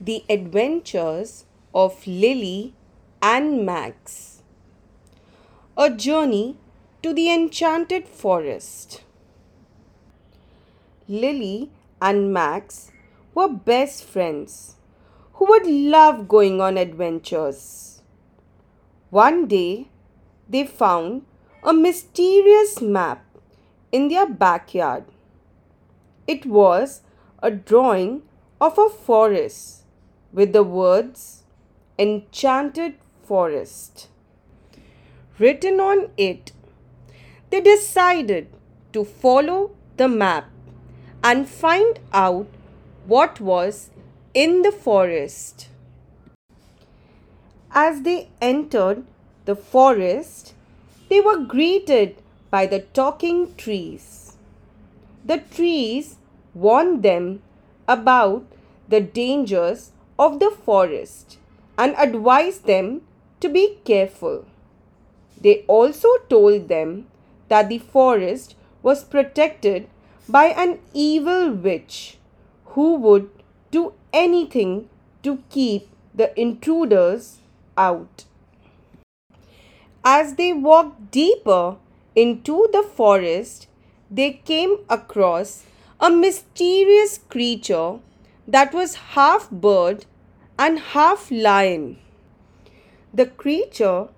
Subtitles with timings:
[0.00, 1.44] The Adventures
[1.74, 2.72] of Lily
[3.20, 4.42] and Max.
[5.76, 6.56] A journey
[7.02, 9.02] to the enchanted forest.
[11.08, 12.92] Lily and Max
[13.34, 14.76] were best friends
[15.32, 18.00] who would love going on adventures.
[19.10, 19.88] One day,
[20.48, 21.26] they found
[21.64, 23.24] a mysterious map
[23.90, 25.06] in their backyard.
[26.28, 27.00] It was
[27.42, 28.22] a drawing
[28.60, 29.77] of a forest
[30.32, 31.42] with the words
[31.98, 32.94] Enchanted
[33.24, 34.08] Forest
[35.38, 36.52] written on it.
[37.50, 38.48] They decided
[38.92, 40.50] to follow the map
[41.22, 42.46] and find out
[43.06, 43.90] what was
[44.34, 45.68] in the forest.
[47.72, 49.04] As they entered
[49.44, 50.54] the forest,
[51.08, 52.16] they were greeted
[52.50, 54.36] by the talking trees.
[55.24, 56.16] The trees
[56.54, 57.42] warned them
[57.86, 58.44] about
[58.88, 61.38] the dangers of the forest
[61.76, 63.02] and advised them
[63.40, 64.44] to be careful.
[65.40, 67.06] They also told them
[67.48, 69.88] that the forest was protected
[70.28, 72.18] by an evil witch
[72.74, 73.30] who would
[73.70, 74.88] do anything
[75.22, 77.38] to keep the intruders
[77.76, 78.24] out.
[80.04, 81.76] As they walked deeper
[82.14, 83.68] into the forest,
[84.10, 85.64] they came across
[86.00, 87.98] a mysterious creature
[88.48, 90.06] that was half bird
[90.58, 91.98] and half lion.
[93.12, 94.08] The creature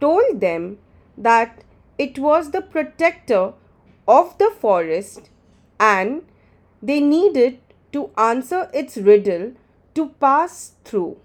[0.00, 0.78] told them
[1.18, 1.64] that
[1.98, 3.52] it was the protector
[4.06, 5.28] of the forest
[5.78, 6.22] and
[6.80, 7.58] they needed
[7.92, 9.52] to answer its riddle
[9.94, 11.16] to pass through.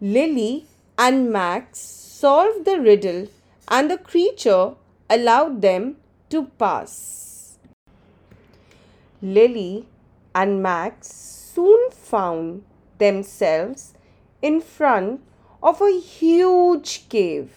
[0.00, 0.66] Lily
[0.98, 3.28] and Max solved the riddle
[3.68, 4.74] and the creature
[5.08, 5.96] allowed them
[6.30, 7.58] to pass.
[9.22, 9.86] Lily
[10.34, 12.62] and Max soon found
[12.98, 13.92] themselves
[14.40, 15.20] in front
[15.62, 17.50] of a huge cave.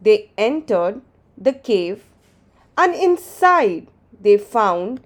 [0.00, 1.00] They entered
[1.38, 2.02] the cave
[2.76, 3.86] and inside
[4.20, 5.00] they found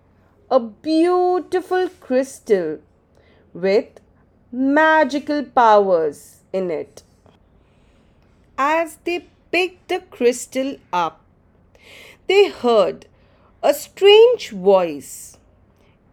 [0.50, 2.78] a beautiful crystal
[3.53, 4.01] with
[4.51, 7.03] magical powers in it.
[8.56, 11.21] As they picked the crystal up,
[12.28, 13.06] they heard
[13.62, 15.37] a strange voice.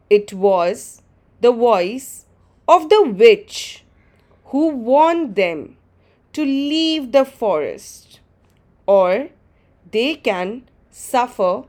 [0.09, 1.00] It was
[1.41, 2.25] the voice
[2.67, 3.83] of the witch
[4.45, 5.77] who warned them
[6.33, 8.19] to leave the forest
[8.85, 9.29] or
[9.91, 11.63] they can suffer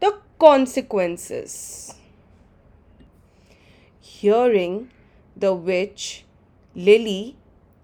[0.00, 1.94] the consequences.
[4.00, 4.90] Hearing
[5.36, 6.24] the witch,
[6.74, 7.36] Lily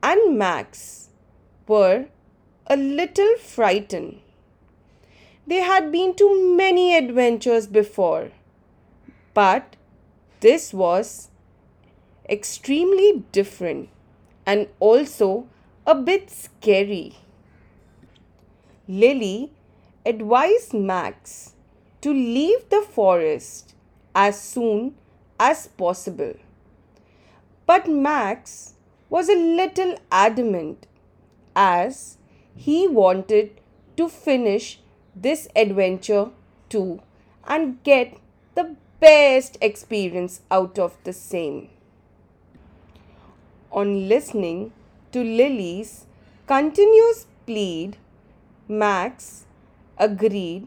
[0.03, 1.11] and Max
[1.69, 2.07] were
[2.67, 4.21] a little frightened.
[5.47, 8.31] They had been to many adventures before,
[9.35, 9.77] but
[10.41, 11.31] this was
[12.29, 13.89] extremely different
[14.47, 15.47] and also
[15.87, 17.17] a bit scary.
[18.89, 19.51] Lily
[20.07, 21.55] advised Max
[22.01, 23.75] to leave the forest
[24.15, 24.95] as soon
[25.41, 26.35] as possible.
[27.67, 28.75] But Max
[29.09, 30.87] was a little adamant
[31.57, 32.19] as
[32.55, 33.61] he wanted
[33.97, 34.81] to finish
[35.15, 36.31] this adventure
[36.69, 37.01] too
[37.47, 38.19] and get
[38.55, 41.69] the best experience out of the same
[43.75, 44.73] on listening
[45.13, 46.07] to Lily's
[46.47, 47.97] continuous plead,
[48.69, 49.45] Max
[49.99, 50.67] agreed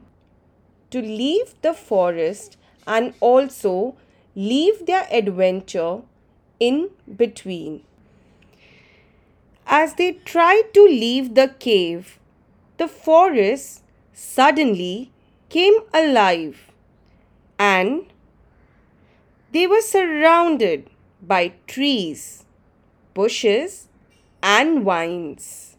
[0.91, 3.95] to leave the forest and also
[4.35, 6.01] leave their adventure
[6.59, 7.83] in between.
[9.65, 12.19] As they tried to leave the cave,
[12.77, 15.11] the forest suddenly
[15.49, 16.71] came alive
[17.59, 18.05] and
[19.51, 20.89] they were surrounded
[21.21, 22.45] by trees
[23.19, 23.87] bushes,
[24.43, 25.75] and vines.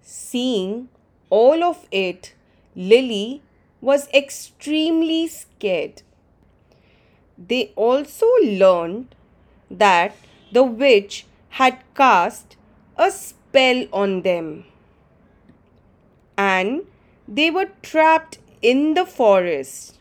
[0.00, 0.88] Seeing
[1.28, 2.34] all of it,
[2.74, 3.42] Lily
[3.80, 6.02] was extremely scared.
[7.36, 9.14] They also learned
[9.70, 10.16] that
[10.52, 11.26] the witch
[11.60, 12.56] had cast
[12.96, 14.64] a spell on them
[16.38, 16.82] and
[17.26, 19.98] they were trapped in the forest.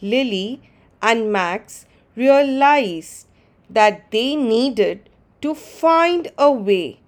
[0.00, 0.60] Lily
[1.00, 1.86] and Max
[2.16, 3.27] realized
[3.70, 5.08] that they needed
[5.40, 7.00] to find a way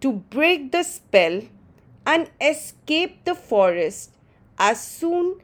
[0.00, 1.42] to break the spell
[2.06, 4.12] and escape the forest
[4.58, 5.40] as soon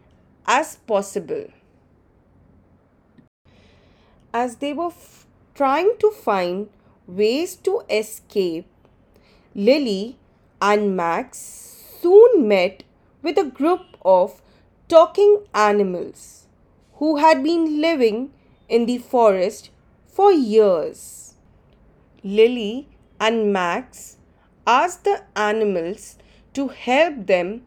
[0.46, 1.46] as possible.
[4.32, 6.68] As they were f- trying to find
[7.06, 8.66] ways to escape,
[9.54, 10.18] Lily
[10.60, 11.38] and Max
[12.00, 12.82] soon met
[13.22, 14.42] with a group of
[14.88, 16.46] talking animals
[16.94, 18.32] who had been living
[18.68, 19.70] in the forest
[20.14, 21.34] for years.
[22.22, 22.88] Lily
[23.18, 24.16] and Max
[24.66, 26.16] asked the animals
[26.52, 27.62] to help them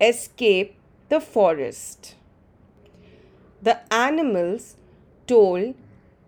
[0.00, 0.76] escape
[1.08, 2.14] the forest.
[3.62, 4.76] The animals
[5.26, 5.74] told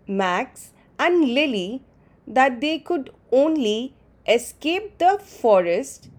[0.07, 1.83] Max and Lily
[2.25, 3.93] that they could only
[4.27, 6.09] escape the forest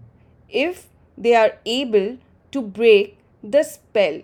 [0.47, 0.87] if
[1.17, 2.17] they are able
[2.51, 4.21] to break the spell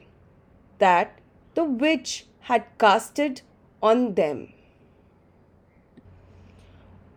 [0.80, 1.20] that
[1.56, 3.42] the witch had casted
[3.82, 4.54] on them.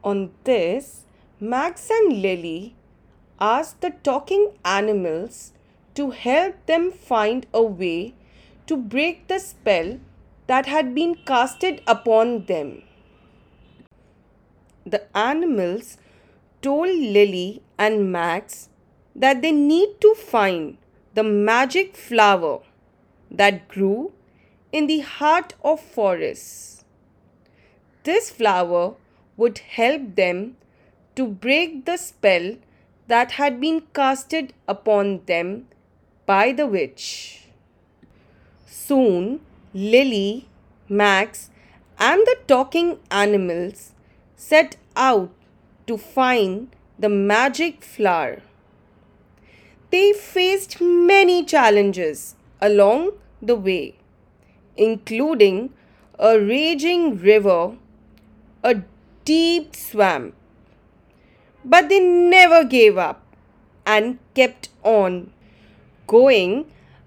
[0.02, 1.05] On this,
[1.38, 2.75] Max and Lily
[3.38, 5.52] asked the talking animals
[5.94, 8.14] to help them find a way
[8.67, 9.99] to break the spell
[10.47, 12.82] that had been casted upon them.
[14.87, 15.99] The animals
[16.62, 18.69] told Lily and Max
[19.14, 20.79] that they need to find
[21.14, 22.61] the magic flower
[23.31, 24.12] that grew
[24.73, 26.85] in the heart of forests.
[28.05, 28.94] This flower
[29.40, 30.40] would help them
[31.16, 32.48] to break the spell
[33.12, 35.48] that had been casted upon them
[36.32, 37.04] by the witch.
[38.66, 39.40] Soon,
[39.75, 40.48] Lily,
[40.88, 41.50] Max,
[41.98, 43.92] and the talking animals
[44.37, 45.31] set out
[45.87, 48.42] to find the magic flower.
[49.90, 53.12] They faced many challenges along
[53.50, 53.94] the way,
[54.76, 55.72] including
[56.19, 57.76] a raging river,
[58.62, 58.75] a
[59.25, 60.34] deep swamp.
[61.64, 63.22] But they never gave up
[63.87, 65.32] and kept on
[66.06, 66.67] going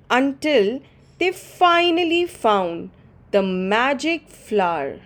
[0.10, 0.81] until
[1.18, 2.92] they finally found
[3.31, 5.00] the magic flower.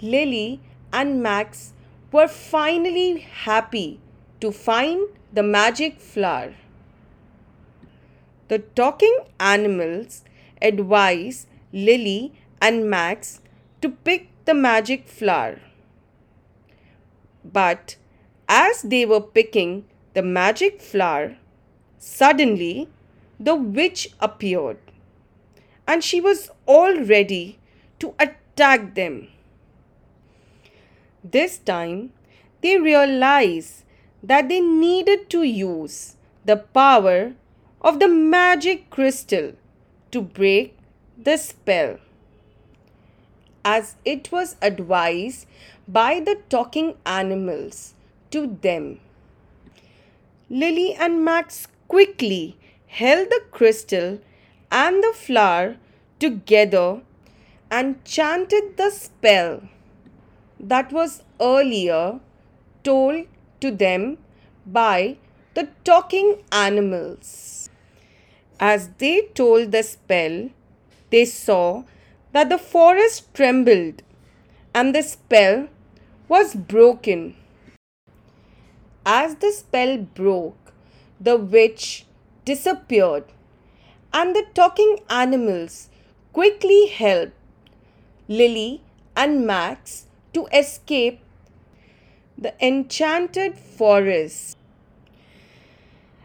[0.00, 0.60] Lily
[0.92, 1.72] and Max
[2.10, 4.00] were finally happy
[4.40, 6.54] to find the magic flower.
[8.48, 10.24] The talking animals
[10.60, 13.40] advise Lily and Max
[13.80, 15.60] to pick the magic flower.
[17.44, 17.96] But
[18.48, 19.84] as they were picking
[20.14, 21.36] the magic flower,
[21.98, 22.88] suddenly
[23.38, 24.78] the witch appeared
[25.86, 27.58] and she was all ready
[27.98, 29.28] to attack them.
[31.24, 32.12] This time
[32.60, 33.84] they realized
[34.22, 37.34] that they needed to use the power
[37.80, 39.52] of the magic crystal
[40.10, 40.76] to break
[41.18, 41.98] the spell.
[43.64, 45.46] As it was advised
[45.86, 47.94] by the talking animals
[48.30, 49.00] to them.
[50.50, 52.56] Lily and Max quickly
[52.86, 54.18] held the crystal
[54.70, 55.76] and the flower
[56.18, 57.02] together
[57.70, 59.62] and chanted the spell
[60.62, 62.20] that was earlier
[62.84, 63.26] told
[63.60, 64.18] to them
[64.66, 65.16] by
[65.54, 67.70] the talking animals.
[68.60, 70.50] As they told the spell,
[71.10, 71.84] they saw
[72.32, 74.02] that the forest trembled
[74.74, 75.68] and the spell
[76.28, 77.36] was broken.
[79.04, 80.72] As the spell broke,
[81.20, 82.06] the witch
[82.44, 83.24] disappeared,
[84.12, 85.88] and the talking animals
[86.32, 87.32] quickly helped
[88.28, 88.80] Lily
[89.16, 91.20] and Max to escape
[92.38, 94.56] the enchanted forest.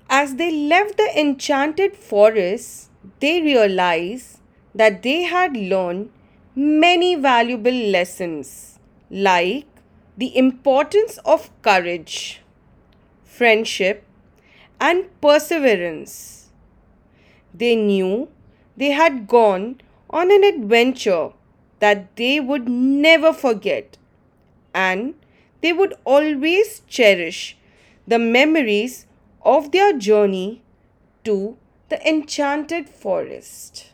[0.10, 2.90] As they left the enchanted forest,
[3.20, 4.37] they realized
[4.78, 6.10] that they had learned
[6.56, 8.80] many valuable lessons,
[9.10, 9.66] like
[10.18, 12.42] the importance of courage,
[13.24, 14.04] friendship,
[14.80, 16.50] and perseverance.
[17.54, 18.30] They knew
[18.78, 21.32] they had gone on an adventure
[21.80, 23.98] that they would never forget,
[24.74, 25.16] and
[25.62, 27.58] they would always cherish
[28.08, 29.06] the memories
[29.44, 30.62] of their journey
[31.24, 31.58] to
[31.90, 33.92] the enchanted forest.